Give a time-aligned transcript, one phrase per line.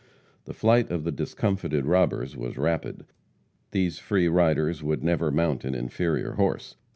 [0.45, 3.05] The flight of the discomfited robbers was rapid.
[3.69, 6.75] These free riders would never mount an inferior horse.